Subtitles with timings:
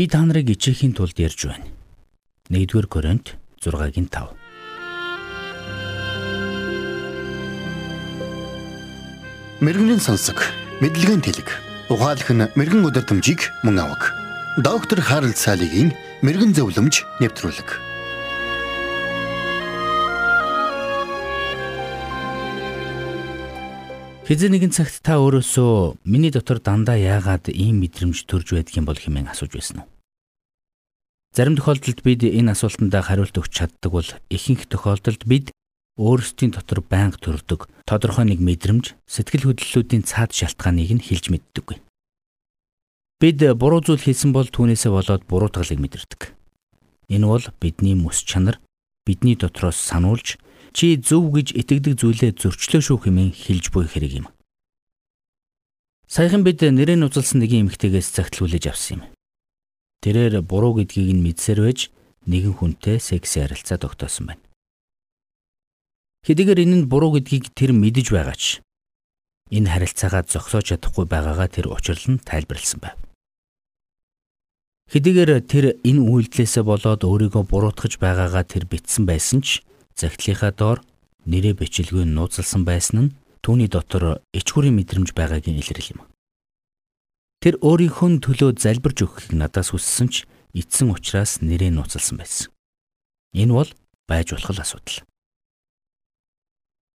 [0.00, 1.68] Би та нарыг ичээхийн тулд ярьж байна.
[2.48, 4.32] 1-р Коринт 6-гийн 5.
[9.60, 10.40] Мэргэний сонсог,
[10.80, 11.52] мэдлэгийн тэлэг.
[11.92, 14.16] Ухаалх нь мэрэгэн өдөртөмжийг мөн авах.
[14.56, 15.92] Доктор Харалт цаалогийн
[16.24, 17.89] мэрэгэн зөвлөмж нэвтрүүлэг.
[24.30, 28.94] Хизээ нэгэн цагт та өөрөөсөө миний дотор дандаа яагаад ийм мэдрэмж төрж байдаг юм бол
[28.94, 29.90] хэмээн асууж байсан уу?
[31.34, 35.50] Зарим тохиолдолд бид энэ асуултандаа хариулт өгч чаддаг бол ихэнх тохиолдолд бид
[35.98, 41.82] өөрсдийн дотор байнга төрдөг тодорхой нэг мэдрэмж, сэтгэл хөдлөлүүдийн цаад шалтгааныг нь хэлж мэддэггүй.
[43.18, 46.38] Бид буруу зүйл хийсэн бол түүнээсээ болоод буруутгалыг мэдэрдэг.
[47.10, 48.62] Энэ бол бидний мэс чанар
[49.02, 50.38] бидний дотроос сануулж
[50.76, 54.26] чи зөв гэж итгэдэг зүйлээ зөрчлөө шүү хэмээн хэлж буй хэрэг юм.
[56.10, 59.02] Саяхан бид нэрээ нузалсан нэгэн эмэгтэйгээс загтлуулж авсан юм.
[60.02, 61.90] Тэрээр буруу гэдгийг нь мэдсээр байж
[62.26, 64.42] нэгэн хүнтэй секс ярилцаа тогтоосон байна.
[66.26, 68.60] Хэдийгээр энэ нь буруу гэдгийг тэр мэдэж байгаа ч
[69.54, 72.96] энэ харилцаагаа зогсоож чадахгүй байгаагаа тэр учирлан тайлбарлсан байв.
[74.90, 79.62] Хэдийгээр тэр энэ үйлдэлээсээ болоод өөрийгөө буруутгаж байгаагаа тэр битсэн байсан ч
[80.00, 80.78] загтлынхаа доор
[81.28, 83.12] нэрээ бичлгүй нууцлсан байсан нь
[83.44, 86.00] түүний дотор ичгүүрийн мэдрэмж байгааг нь илэрэл юм.
[87.40, 92.52] Тэр өөрийнхөө төлөө залбирж өгөхийг надаас хүссэн ч эцсэн учраас нэрээ нууцлсан байсан.
[93.32, 93.70] Энэ бол
[94.04, 95.04] байж болох асуудал.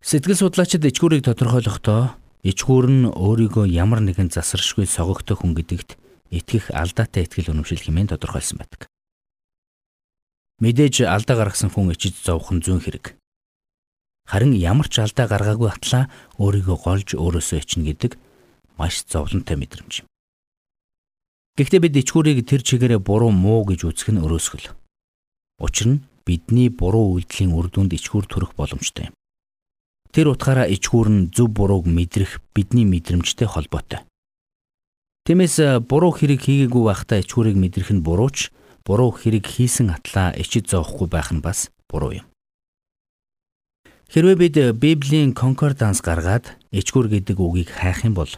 [0.00, 6.00] Сэтгэл судлаачид ичгүүрийг тодорхойлохдоо ичгүүр нь өөрийгөө ямар нэгэн засаршгүй согогдох хүн гэдэгт
[6.32, 8.88] итгэх алдаатай итгэл үнэмшил хэмээн тодорхойлсон байдаг.
[10.60, 13.16] Мэдээж алдаа гаргасан хүн ичиж зовх нь зүүн хэрэг.
[14.28, 18.12] Харин ямар ч алдаа гаргаагүй атлаа өөрийгөө голж өөрөөсөө ичнэ гэдэг
[18.76, 20.06] маш зовлонтой мэдрэмж юм.
[21.56, 24.68] Гэхдээ бид ичгүүрийг тэр чигээрээ буруу муу гэж үзэх нь өрөөсгөл.
[25.64, 29.14] Учир нь бидний буруу үйлдэлийн үр дүнд ичгүүр төрөх боломжтой юм.
[30.12, 34.04] Тэр утгаараа ичгүүр нь зөв бурууг мэдрэх бидний мэдрэмжтэй холбоотой.
[35.24, 38.52] Тиймээс буруу хэрэг хийгээгүй байхдаа ичгүүрийг мэдрэх нь бурууч
[38.90, 42.26] буруу хэрэг хийсэн атлаа ичид зоохгүй байх нь бас буруу юм.
[44.10, 48.34] Хэрвээ бид Библийн конкорданс гаргаад ичгүр гэдэг үгийг хайх юм бол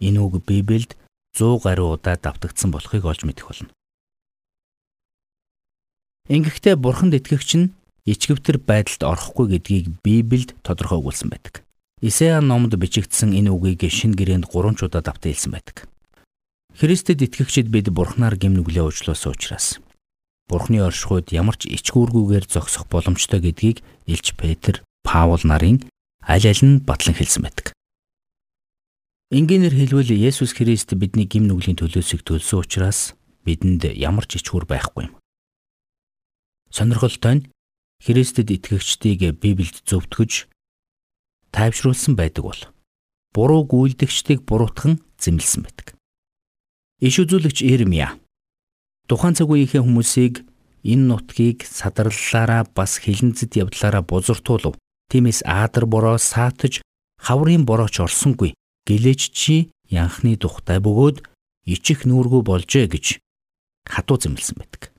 [0.00, 0.96] энэ үг Библиэд
[1.36, 3.68] 100 гаруй удаа давтагдсан болохыг олж мэдэх болно.
[6.32, 7.76] Ингэхдээ бурханд итгэгч нь
[8.08, 11.60] ичгэвтер байдалд орохгүй гэдгийг Библиэд тодорхой өгүүлсэн байдаг.
[12.00, 15.84] Исея номонд бичигдсэн энэ үгийг шинэ гэрээнд 3 ч удаа давтан хэлсэн байдаг.
[16.80, 19.76] Христэд итгэгчид бид Бурхнаар гим нүглээ уучлуулсан учраас
[20.50, 25.86] Бурхны оршихуйд ямар ч ичгүүргүйгээр зогсох боломжтой гэдгийг Илч Петр, Паул нарын
[26.26, 27.70] аль аль нь батлан хэлсэн байдаг.
[29.30, 33.14] Энгийнээр хэлбэл Есүс Христ бидний гим нүглийн төлөөсөө төлсөн учраас
[33.46, 35.14] бидэнд ямар ч ичгүүр байхгүй юм.
[36.74, 37.46] Сонирхолтой нь
[38.02, 40.50] Христэд итгэгчдийг Библиэд зөвтгөж
[41.54, 42.62] тайвшруулсан байдаг бол
[43.30, 45.94] буруу гүйлдэгчдийг буруутган зэмлсэн байдаг.
[46.98, 48.18] Иш үзүүлэгч Ирмия
[49.10, 50.46] тухайн цаг үеийнхээ хүмүүсийг
[50.86, 54.78] энэ нутгийг садарлалаараа бас хилэнцэд явдлаараа бузартуулв.
[55.10, 56.78] Тиймээс аадар бороо саатаж
[57.18, 58.54] хаврын борооч орсонгүй.
[58.86, 61.26] Гэлээч чи янхны тухтай бөгөөд
[61.66, 63.18] ичих нүүргүү болжээ гэж
[63.90, 64.94] хатуу зэмлсэн байдаг.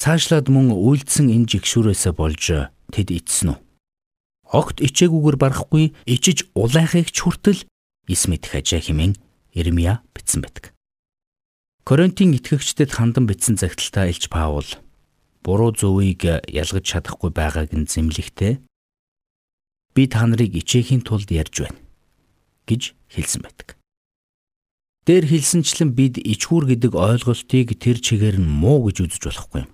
[0.00, 3.58] Цаашлаад мөн үйлдсэн энэ жигшүүрээсээ болж тэд ицсэн үү?
[4.56, 7.60] Огт ичээгүйгээр барахгүй ичиж улайхыг ч хүртэл
[8.08, 9.14] мэдэх ажээ хэмээн
[9.54, 10.73] Ирмия бичсэн байдаг.
[11.84, 14.64] Коринтын итгэгчдэд хандан бичсэн загталтаа Илж Паул
[15.44, 18.64] буруу зөвийг ялгаж чадахгүй байгааг нь зэмлэхдээ
[19.92, 21.76] би та нарыг ичээхийн тулд ярьж байна
[22.64, 23.76] гэж хэлсэн байдаг.
[25.04, 29.70] Дээр хэлсэнчлэн бид ичгүүр гэдэг ойлголтыг тэр чигээр нь муу гэж үзэж болохгүй юм.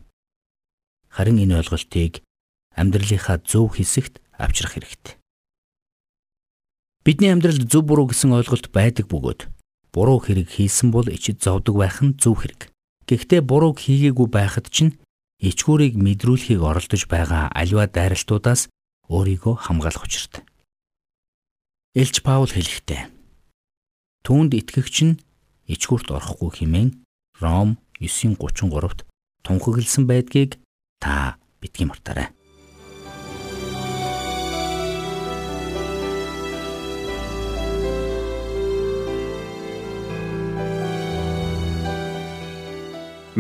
[1.15, 2.27] Харин энэ ойлголтыг
[2.75, 5.15] амьдралынхаа зөв хэсэгт авчрах хэрэгтэй.
[7.07, 9.60] Бидний амьдралд зөв буруу гэсэн ойлголт байдаг бөгөөд
[9.93, 12.71] буруу хэрэг хийсэн бол ичид зовдөг байх нь зөв хэрэг.
[13.07, 14.99] Гэхдээ бурууг хийгээгүй байхад чинь
[15.43, 18.71] ичгүүрийг мэдрүүлэхийг оролдож байгаа аливаа дайралтуудаас
[19.11, 20.47] өөрийгөө хамгаалах учиртай.
[21.97, 23.11] Элч Паул хэлэхдээ
[24.23, 25.19] түүнд итгэгч нь
[25.67, 26.91] ичгүүрт орохгүй хэмээн
[27.43, 29.03] Ром 9:33-т
[29.43, 30.63] тунхагласан байдгийг
[31.03, 32.29] та битгий мартаарай.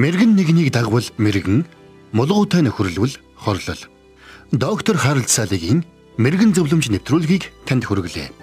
[0.00, 1.69] Мэргэн нэгнийг дагвал мэргэн,
[2.17, 3.82] мулгуутай нөхөрлөл хорлол.
[4.49, 5.85] Доктор Харалт цаалогийн
[6.17, 8.40] мэрэгэн зөвлөмж нэвтрүүлгийг танд хүргэлээ.